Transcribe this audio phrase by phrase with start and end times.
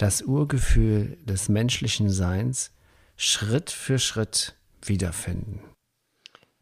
[0.00, 2.72] das Urgefühl des menschlichen Seins
[3.16, 5.60] Schritt für Schritt wiederfinden.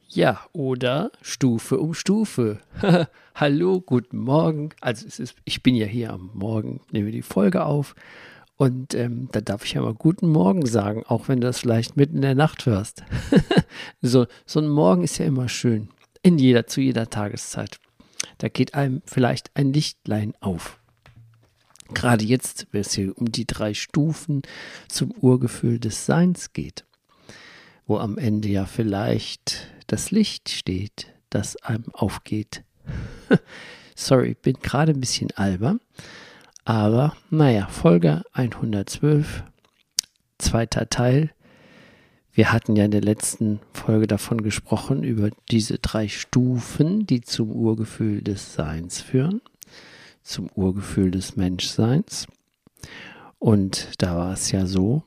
[0.08, 2.58] Ja, oder Stufe um Stufe.
[3.36, 4.70] Hallo, guten Morgen.
[4.80, 7.94] Also ist, ich bin ja hier am Morgen, nehme die Folge auf
[8.56, 11.96] und ähm, da darf ich ja mal guten Morgen sagen, auch wenn du das vielleicht
[11.96, 13.04] mitten in der Nacht hörst.
[14.02, 15.90] so, so ein Morgen ist ja immer schön,
[16.22, 17.78] in jeder, zu jeder Tageszeit.
[18.38, 20.80] Da geht einem vielleicht ein Lichtlein auf.
[21.94, 24.42] Gerade jetzt, wenn es hier um die drei Stufen
[24.88, 26.84] zum Urgefühl des Seins geht,
[27.86, 32.62] wo am Ende ja vielleicht das Licht steht, das einem aufgeht.
[33.96, 35.80] Sorry, bin gerade ein bisschen albern,
[36.64, 39.42] aber naja, Folge 112,
[40.38, 41.32] zweiter Teil.
[42.32, 47.50] Wir hatten ja in der letzten Folge davon gesprochen, über diese drei Stufen, die zum
[47.50, 49.40] Urgefühl des Seins führen
[50.28, 52.26] zum Urgefühl des Menschseins.
[53.38, 55.02] Und da war es ja so,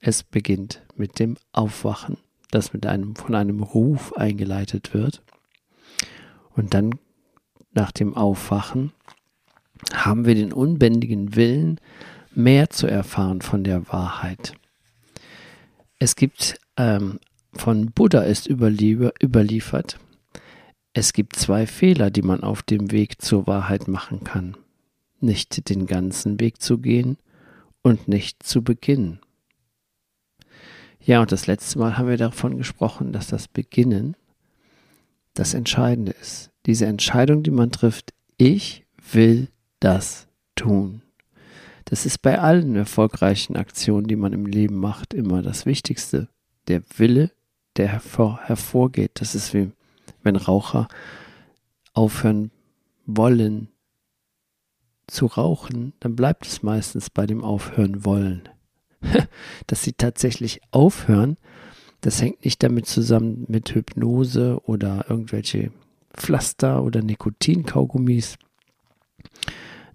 [0.00, 2.18] es beginnt mit dem Aufwachen,
[2.50, 5.22] das mit einem, von einem Ruf eingeleitet wird.
[6.54, 6.98] Und dann
[7.72, 8.92] nach dem Aufwachen
[9.92, 11.80] haben wir den unbändigen Willen,
[12.34, 14.54] mehr zu erfahren von der Wahrheit.
[15.98, 17.18] Es gibt ähm,
[17.52, 19.98] von Buddha ist überliefert,
[20.98, 24.56] es gibt zwei Fehler, die man auf dem Weg zur Wahrheit machen kann.
[25.20, 27.18] Nicht den ganzen Weg zu gehen
[27.82, 29.20] und nicht zu beginnen.
[31.00, 34.16] Ja, und das letzte Mal haben wir davon gesprochen, dass das Beginnen
[35.34, 36.50] das Entscheidende ist.
[36.66, 39.48] Diese Entscheidung, die man trifft, ich will
[39.78, 40.26] das
[40.56, 41.02] tun.
[41.84, 46.28] Das ist bei allen erfolgreichen Aktionen, die man im Leben macht, immer das Wichtigste.
[46.66, 47.30] Der Wille,
[47.76, 49.12] der hervor, hervorgeht.
[49.14, 49.70] Das ist wie
[50.22, 50.88] wenn Raucher
[51.92, 52.50] aufhören
[53.06, 53.68] wollen
[55.06, 58.48] zu rauchen, dann bleibt es meistens bei dem Aufhören wollen.
[59.66, 61.36] Dass sie tatsächlich aufhören,
[62.00, 65.72] das hängt nicht damit zusammen mit Hypnose oder irgendwelche
[66.12, 68.38] Pflaster oder Nikotinkaugummis.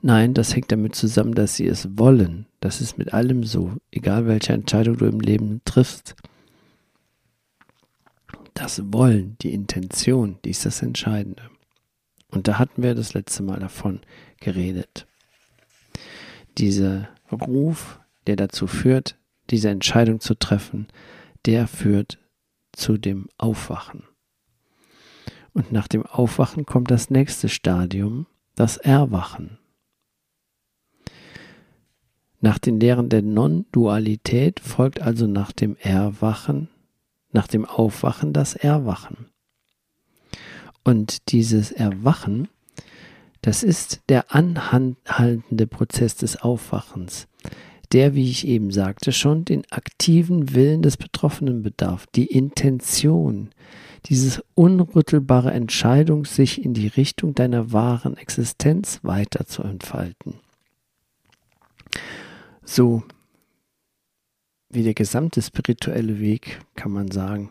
[0.02, 2.48] Nein, das hängt damit zusammen, dass sie es wollen.
[2.60, 6.16] Das ist mit allem so, egal welche Entscheidung du im Leben triffst.
[8.54, 11.50] Das Wollen, die Intention, die ist das Entscheidende.
[12.30, 14.02] Und da hatten wir das letzte Mal davon
[14.40, 15.08] geredet.
[16.58, 19.18] Dieser Ruf, der dazu führt,
[19.50, 20.88] diese Entscheidung zu treffen,
[21.46, 22.20] der führt
[22.72, 24.04] zu dem Aufwachen.
[25.54, 28.26] Und nach dem Aufwachen kommt das nächste Stadium,
[28.56, 29.60] das Erwachen.
[32.40, 36.70] Nach den Lehren der Non-Dualität folgt also nach dem Erwachen
[37.34, 39.30] nach dem Aufwachen das Erwachen.
[40.84, 42.48] Und dieses Erwachen,
[43.42, 47.28] das ist der anhaltende Prozess des Aufwachens,
[47.92, 53.50] der, wie ich eben sagte, schon den aktiven Willen des Betroffenen bedarf, die Intention,
[54.06, 60.36] dieses unrüttelbare Entscheidung, sich in die Richtung deiner wahren Existenz weiter zu entfalten.
[62.66, 63.04] So
[64.74, 67.50] wie der gesamte spirituelle Weg, kann man sagen,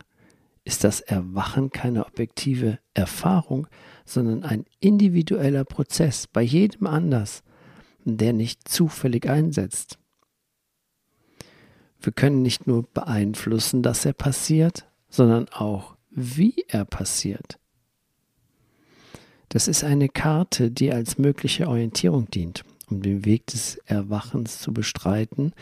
[0.64, 3.66] ist das Erwachen keine objektive Erfahrung,
[4.04, 7.42] sondern ein individueller Prozess, bei jedem anders,
[8.04, 9.98] der nicht zufällig einsetzt.
[12.00, 17.58] Wir können nicht nur beeinflussen, dass er passiert, sondern auch, wie er passiert.
[19.48, 24.72] Das ist eine Karte, die als mögliche Orientierung dient, um den Weg des Erwachens zu
[24.72, 25.52] bestreiten,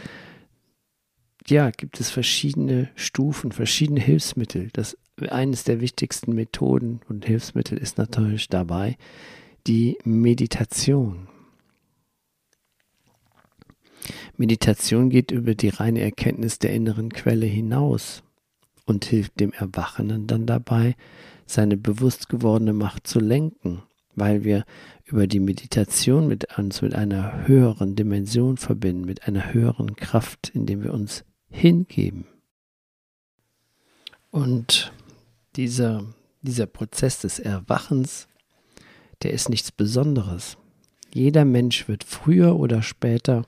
[1.48, 4.68] ja, gibt es verschiedene Stufen, verschiedene Hilfsmittel.
[4.72, 4.96] Das
[5.28, 8.96] eines der wichtigsten Methoden und Hilfsmittel ist natürlich dabei
[9.66, 11.28] die Meditation.
[14.36, 18.22] Meditation geht über die reine Erkenntnis der inneren Quelle hinaus
[18.86, 20.96] und hilft dem Erwachenden dann dabei,
[21.44, 23.82] seine bewusst gewordene Macht zu lenken,
[24.14, 24.64] weil wir
[25.04, 30.82] über die Meditation mit uns mit einer höheren Dimension verbinden, mit einer höheren Kraft, indem
[30.82, 32.26] wir uns hingeben.
[34.30, 34.92] Und
[35.56, 36.04] dieser,
[36.42, 38.28] dieser Prozess des Erwachens,
[39.22, 40.56] der ist nichts Besonderes.
[41.12, 43.44] Jeder Mensch wird früher oder später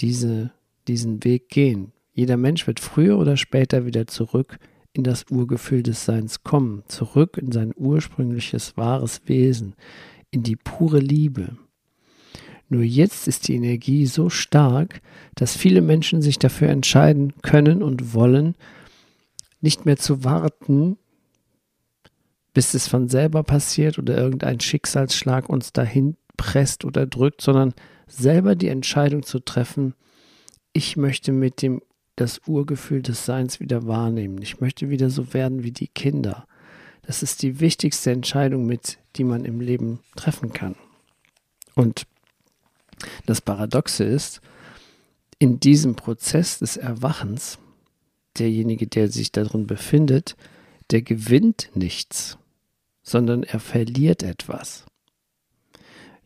[0.00, 0.52] diese
[0.88, 1.92] diesen Weg gehen.
[2.12, 4.58] Jeder Mensch wird früher oder später wieder zurück
[4.92, 9.74] in das Urgefühl des Seins kommen, zurück in sein ursprüngliches wahres Wesen,
[10.30, 11.56] in die pure Liebe.
[12.74, 15.00] Nur jetzt ist die Energie so stark,
[15.36, 18.56] dass viele Menschen sich dafür entscheiden können und wollen,
[19.60, 20.98] nicht mehr zu warten,
[22.52, 27.74] bis es von selber passiert oder irgendein Schicksalsschlag uns dahin presst oder drückt, sondern
[28.08, 29.94] selber die Entscheidung zu treffen,
[30.72, 31.80] ich möchte mit dem
[32.16, 34.42] das Urgefühl des Seins wieder wahrnehmen.
[34.42, 36.48] Ich möchte wieder so werden wie die Kinder.
[37.02, 40.74] Das ist die wichtigste Entscheidung mit, die man im Leben treffen kann.
[41.76, 42.08] Und
[43.26, 44.40] das Paradoxe ist,
[45.38, 47.58] in diesem Prozess des Erwachens,
[48.38, 50.36] derjenige, der sich darin befindet,
[50.90, 52.38] der gewinnt nichts,
[53.02, 54.84] sondern er verliert etwas.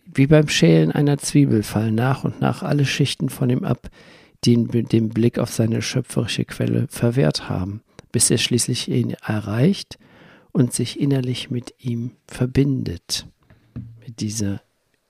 [0.05, 3.91] Wie beim Schälen einer Zwiebel fallen nach und nach alle Schichten von ihm ab,
[4.45, 7.83] die ihn den Blick auf seine schöpferische Quelle verwehrt haben,
[8.13, 9.99] bis er schließlich ihn erreicht
[10.53, 13.27] und sich innerlich mit ihm verbindet,
[14.01, 14.63] mit dieser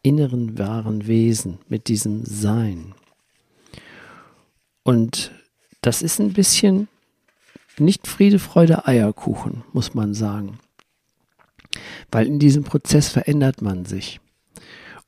[0.02, 2.94] inneren wahren Wesen, mit diesem Sein.
[4.82, 5.32] Und
[5.82, 6.88] das ist ein bisschen
[7.78, 10.58] nicht Friede, Freude, Eierkuchen, muss man sagen.
[12.10, 14.20] Weil in diesem Prozess verändert man sich.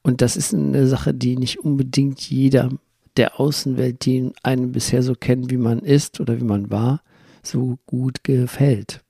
[0.03, 2.71] Und das ist eine Sache, die nicht unbedingt jeder
[3.17, 7.03] der Außenwelt, die einen bisher so kennen, wie man ist oder wie man war,
[7.43, 9.03] so gut gefällt.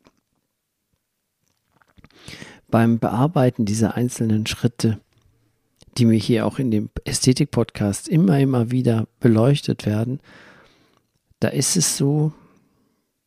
[2.71, 5.00] Beim Bearbeiten dieser einzelnen Schritte,
[6.00, 10.20] die mir hier auch in dem Ästhetik-Podcast immer, immer wieder beleuchtet werden,
[11.41, 12.32] da ist es so,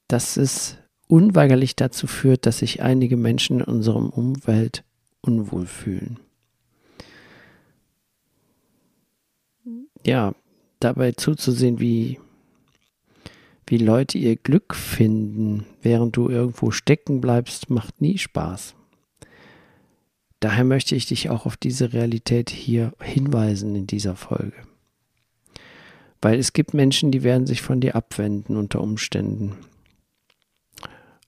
[0.07, 0.77] dass es
[1.07, 4.83] unweigerlich dazu führt, dass sich einige Menschen in unserem Umwelt
[5.21, 6.19] unwohl fühlen.
[10.03, 10.33] Ja,
[10.79, 12.19] dabei zuzusehen, wie,
[13.67, 18.73] wie Leute ihr Glück finden, während du irgendwo stecken bleibst, macht nie Spaß.
[20.43, 24.57] Daher möchte ich dich auch auf diese Realität hier hinweisen in dieser Folge.
[26.21, 29.55] Weil es gibt Menschen, die werden sich von dir abwenden unter Umständen.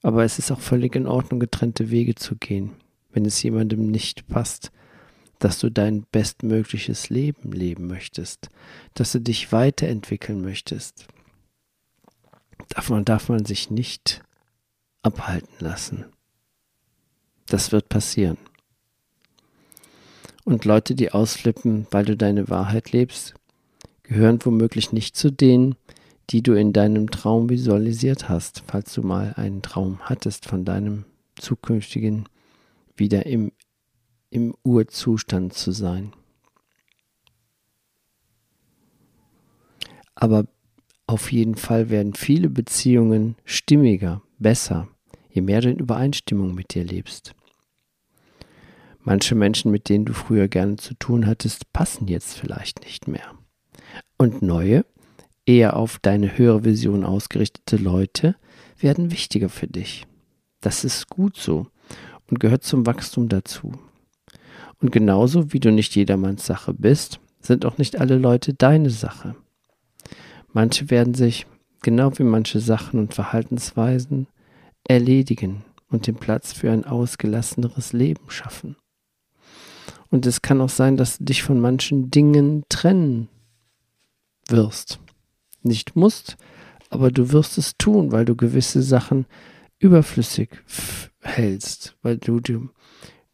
[0.02, 2.72] Aber es ist auch völlig in Ordnung, getrennte Wege zu gehen,
[3.14, 4.72] wenn es jemandem nicht passt
[5.40, 8.50] dass du dein bestmögliches Leben leben möchtest,
[8.94, 11.08] dass du dich weiterentwickeln möchtest.
[12.70, 14.24] Davon darf man sich nicht
[15.02, 16.06] abhalten lassen.
[17.48, 18.38] Das wird passieren.
[20.46, 23.34] Und Leute, die ausflippen, weil du deine Wahrheit lebst,
[24.04, 25.76] gehören womöglich nicht zu denen,
[26.30, 31.06] die du in deinem Traum visualisiert hast, falls du mal einen Traum hattest von deinem
[31.36, 32.26] zukünftigen,
[32.96, 33.52] wieder im
[34.36, 36.12] im Urzustand zu sein.
[40.14, 40.46] Aber
[41.08, 44.90] auf jeden Fall werden viele Beziehungen stimmiger, besser,
[45.30, 47.34] je mehr du in Übereinstimmung mit dir lebst.
[49.08, 53.36] Manche Menschen, mit denen du früher gerne zu tun hattest, passen jetzt vielleicht nicht mehr.
[54.18, 54.84] Und neue,
[55.46, 58.36] eher auf deine höhere Vision ausgerichtete Leute
[58.80, 60.08] werden wichtiger für dich.
[60.60, 61.68] Das ist gut so
[62.32, 63.74] und gehört zum Wachstum dazu.
[64.82, 69.36] Und genauso wie du nicht jedermanns Sache bist, sind auch nicht alle Leute deine Sache.
[70.52, 71.46] Manche werden sich,
[71.84, 74.26] genau wie manche Sachen und Verhaltensweisen,
[74.84, 78.76] erledigen und den Platz für ein ausgelasseneres Leben schaffen.
[80.10, 83.28] Und es kann auch sein, dass du dich von manchen Dingen trennen
[84.48, 85.00] wirst.
[85.64, 86.38] Nicht musst,
[86.90, 89.26] aber du wirst es tun, weil du gewisse Sachen
[89.80, 90.50] überflüssig
[91.22, 92.70] hältst, weil du, du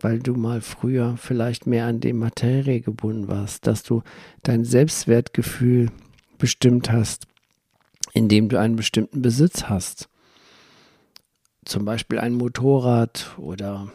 [0.04, 4.02] weil du mal früher vielleicht mehr an die Materie gebunden warst, dass du
[4.44, 5.90] dein Selbstwertgefühl
[6.38, 7.28] bestimmt hast,
[8.14, 10.10] indem du einen bestimmten Besitz hast.
[11.66, 13.92] Zum Beispiel ein Motorrad oder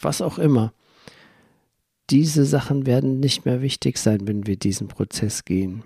[0.00, 0.72] was auch immer.
[2.12, 5.82] Diese Sachen werden nicht mehr wichtig sein, wenn wir diesen Prozess gehen.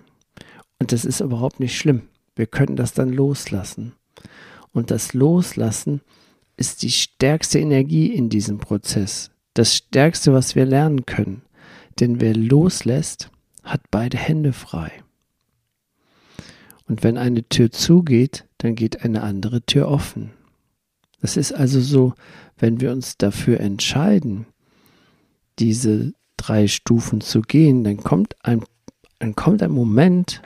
[0.77, 2.01] Und das ist überhaupt nicht schlimm.
[2.35, 3.93] Wir können das dann loslassen.
[4.73, 6.01] Und das Loslassen
[6.57, 9.31] ist die stärkste Energie in diesem Prozess.
[9.53, 11.43] Das Stärkste, was wir lernen können.
[12.01, 13.29] Denn wer loslässt,
[13.63, 14.91] hat beide Hände frei.
[16.89, 20.31] Und wenn eine Tür zugeht, dann geht eine andere Tür offen.
[21.21, 22.15] Das ist also so,
[22.57, 24.45] wenn wir uns dafür entscheiden,
[25.59, 28.63] diese drei Stufen zu gehen, dann kommt ein,
[29.19, 30.41] dann kommt ein Moment,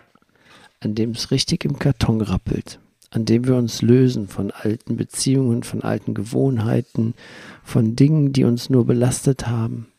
[0.80, 2.80] an dem es richtig im Karton rappelt
[3.12, 7.14] an dem wir uns lösen von alten Beziehungen, von alten Gewohnheiten,
[7.62, 9.92] von Dingen, die uns nur belastet haben.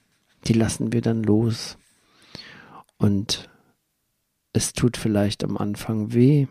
[0.47, 1.77] Die lassen wir dann los.
[2.97, 3.51] Und
[4.55, 6.47] es tut vielleicht am Anfang weh,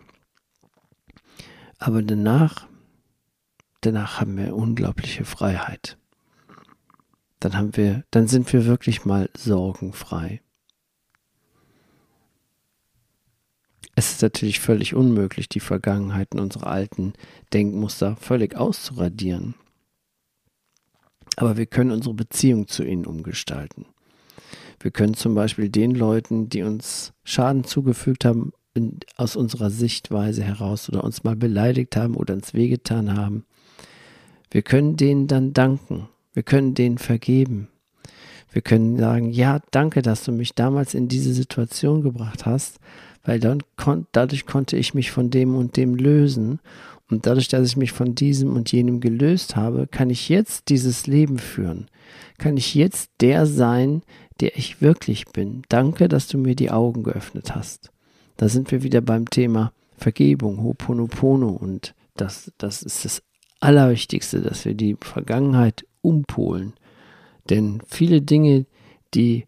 [1.80, 2.68] aber danach,
[3.82, 5.98] danach haben wir unglaubliche Freiheit.
[7.42, 10.42] Dann haben wir, dann sind wir wirklich mal sorgenfrei.
[13.96, 17.14] Es ist natürlich völlig unmöglich, die Vergangenheiten unserer alten
[17.52, 19.56] Denkmuster völlig auszuradieren.
[21.36, 23.86] Aber wir können unsere Beziehung zu ihnen umgestalten.
[24.80, 30.44] Wir können zum Beispiel den Leuten, die uns Schaden zugefügt haben, in, aus unserer Sichtweise
[30.44, 33.46] heraus oder uns mal beleidigt haben oder uns wehgetan haben,
[34.52, 36.08] wir können denen dann danken.
[36.34, 37.68] Wir können denen vergeben.
[38.52, 42.80] Wir können sagen, ja, danke, dass du mich damals in diese Situation gebracht hast,
[43.24, 46.60] weil dann kon dadurch konnte ich mich von dem und dem lösen.
[47.10, 51.08] Und dadurch, dass ich mich von diesem und jenem gelöst habe, kann ich jetzt dieses
[51.08, 51.88] Leben führen.
[52.38, 54.02] Kann ich jetzt der sein,
[54.40, 55.64] der ich wirklich bin.
[55.70, 57.92] Danke, dass du mir die Augen geöffnet hast.
[58.38, 61.50] Da sind wir wieder beim Thema Vergebung, Ho'oponopono.
[61.50, 63.22] Und das, das ist das
[63.60, 66.74] Allerwichtigste, dass wir die Vergangenheit umpolen.
[67.50, 68.66] Denn viele Dinge,
[69.14, 69.46] die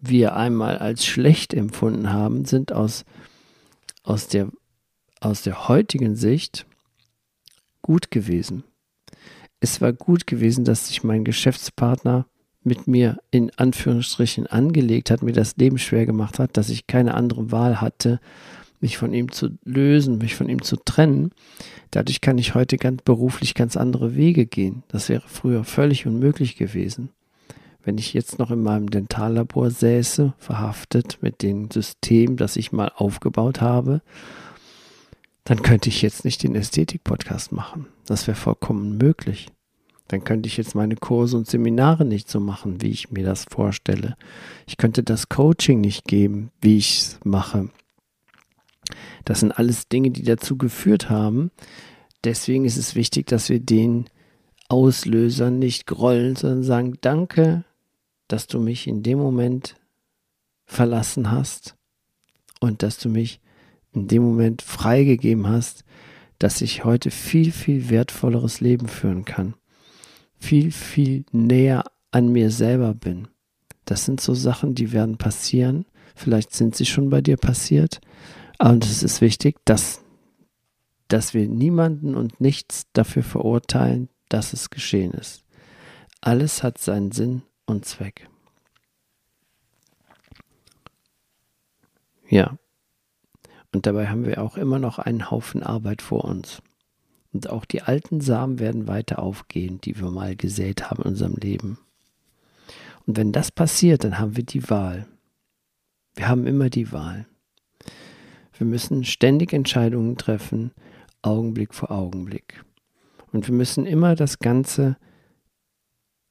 [0.00, 3.04] wir einmal als schlecht empfunden haben, sind aus,
[4.02, 4.48] aus, der,
[5.20, 6.66] aus der heutigen Sicht
[7.82, 8.64] gut gewesen.
[9.60, 12.26] Es war gut gewesen, dass sich mein Geschäftspartner
[12.62, 17.14] mit mir in Anführungsstrichen angelegt hat, mir das Leben schwer gemacht hat, dass ich keine
[17.14, 18.20] andere Wahl hatte,
[18.80, 21.30] mich von ihm zu lösen, mich von ihm zu trennen.
[21.90, 24.82] Dadurch kann ich heute ganz beruflich ganz andere Wege gehen.
[24.88, 27.10] Das wäre früher völlig unmöglich gewesen.
[27.82, 32.90] Wenn ich jetzt noch in meinem Dentallabor säße, verhaftet mit dem System, das ich mal
[32.94, 34.02] aufgebaut habe,
[35.44, 37.86] dann könnte ich jetzt nicht den Ästhetik-Podcast machen.
[38.04, 39.46] Das wäre vollkommen möglich.
[40.08, 43.44] Dann könnte ich jetzt meine Kurse und Seminare nicht so machen, wie ich mir das
[43.44, 44.16] vorstelle.
[44.66, 47.70] Ich könnte das Coaching nicht geben, wie ich es mache.
[49.24, 51.50] Das sind alles Dinge, die dazu geführt haben.
[52.24, 54.06] Deswegen ist es wichtig, dass wir den
[54.68, 57.64] Auslösern nicht grollen, sondern sagen, danke,
[58.28, 59.76] dass du mich in dem Moment
[60.64, 61.76] verlassen hast
[62.60, 63.40] und dass du mich
[63.92, 65.84] in dem Moment freigegeben hast,
[66.38, 69.54] dass ich heute viel, viel wertvolleres Leben führen kann
[70.38, 73.28] viel, viel näher an mir selber bin.
[73.84, 75.86] Das sind so Sachen, die werden passieren.
[76.14, 78.00] Vielleicht sind sie schon bei dir passiert.
[78.58, 80.02] Und es ist wichtig, dass,
[81.08, 85.44] dass wir niemanden und nichts dafür verurteilen, dass es geschehen ist.
[86.20, 88.28] Alles hat seinen Sinn und Zweck.
[92.28, 92.58] Ja.
[93.72, 96.62] Und dabei haben wir auch immer noch einen Haufen Arbeit vor uns.
[97.32, 101.34] Und auch die alten Samen werden weiter aufgehen, die wir mal gesät haben in unserem
[101.34, 101.78] Leben.
[103.06, 105.06] Und wenn das passiert, dann haben wir die Wahl.
[106.14, 107.26] Wir haben immer die Wahl.
[108.58, 110.72] Wir müssen ständig Entscheidungen treffen,
[111.22, 112.64] Augenblick vor Augenblick.
[113.32, 114.96] Und wir müssen immer das Ganze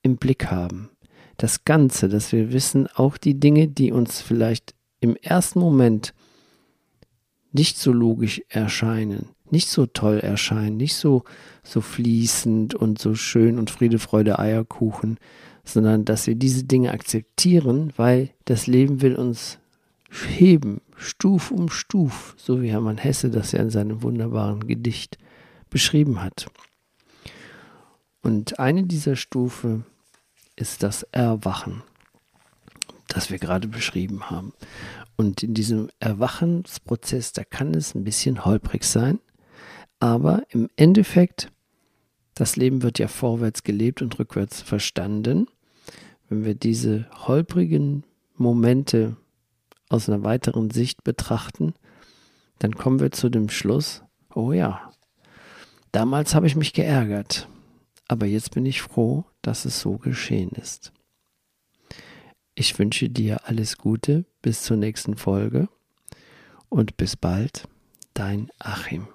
[0.01, 0.89] im Blick haben.
[1.38, 6.13] Das Ganze, dass wir wissen, auch die Dinge, die uns vielleicht im ersten Moment
[7.51, 11.24] nicht so logisch erscheinen, nicht so toll erscheinen, nicht so,
[11.63, 15.17] so fließend und so schön und Friede, Freude, Eierkuchen,
[15.63, 19.60] sondern dass wir diese Dinge akzeptieren, weil das Leben will uns
[20.38, 25.17] heben, Stuf um Stuf, so wie Hermann Hesse das ja in seinem wunderbaren Gedicht
[25.69, 26.47] beschrieben hat.
[28.21, 29.83] Und eine dieser Stufe
[30.55, 31.83] ist das Erwachen,
[33.07, 34.53] das wir gerade beschrieben haben.
[35.15, 39.19] Und in diesem Erwachensprozess, da kann es ein bisschen holprig sein,
[39.99, 41.51] aber im Endeffekt,
[42.33, 45.47] das Leben wird ja vorwärts gelebt und rückwärts verstanden.
[46.27, 48.03] Wenn wir diese holprigen
[48.35, 49.15] Momente
[49.89, 51.73] aus einer weiteren Sicht betrachten,
[52.59, 54.91] dann kommen wir zu dem Schluss, oh ja,
[55.91, 57.47] damals habe ich mich geärgert,
[58.07, 60.91] aber jetzt bin ich froh, dass es so geschehen ist.
[62.55, 65.67] Ich wünsche dir alles Gute bis zur nächsten Folge
[66.69, 67.67] und bis bald,
[68.13, 69.07] dein Achim.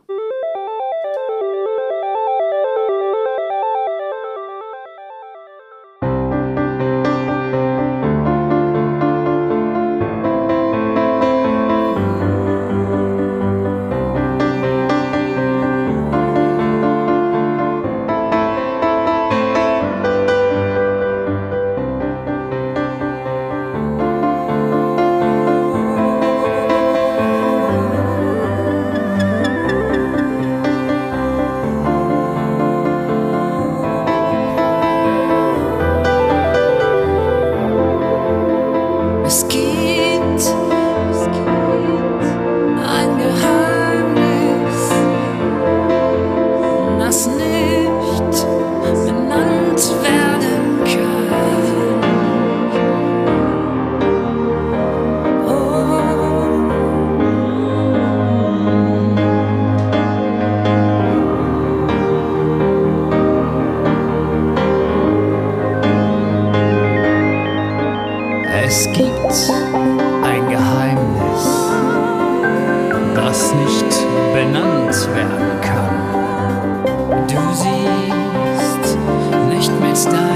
[79.91, 80.30] it's done.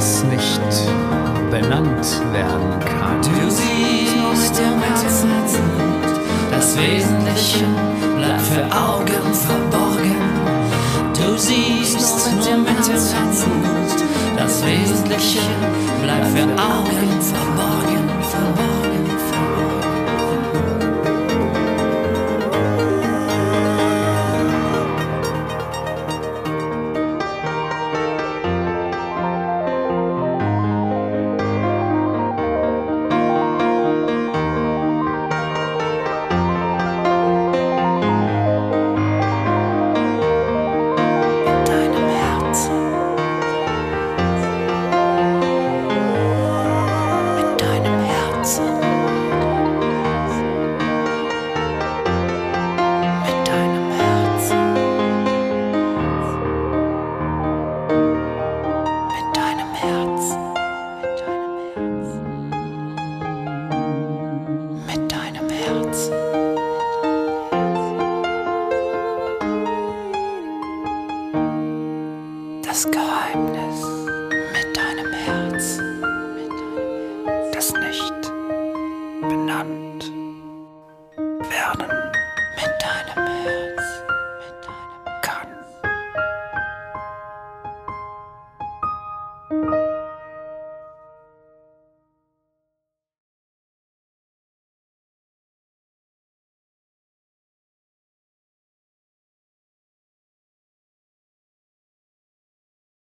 [0.00, 0.60] das nicht
[1.50, 3.20] benannt werden kann.
[3.20, 5.28] Du siehst im Herzen
[6.50, 7.66] das Wesentliche
[8.16, 10.16] bleibt für Augen verborgen.
[11.12, 13.18] Du siehst nur mit dem Herzen
[14.38, 15.40] das Wesentliche
[16.02, 17.99] bleibt für Augen verborgen.